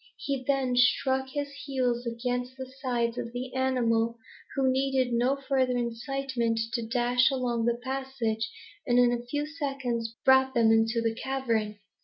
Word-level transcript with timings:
He 0.17 0.43
then 0.47 0.75
struck 0.75 1.29
his 1.29 1.51
heels 1.65 2.07
against 2.07 2.57
the 2.57 2.65
sides 2.65 3.19
of 3.19 3.33
the 3.33 3.53
animal, 3.53 4.17
who 4.55 4.67
needed 4.71 5.13
no 5.13 5.35
further 5.35 5.77
incitement 5.77 6.59
to 6.73 6.81
dash 6.87 7.29
along 7.29 7.65
the 7.65 7.77
passage, 7.83 8.49
and 8.87 8.97
in 8.97 9.11
a 9.11 9.23
few 9.23 9.45
seconds 9.45 10.15
brought 10.25 10.55
them 10.55 10.71
into 10.71 11.01
the 11.03 11.13
cavern. 11.13 11.77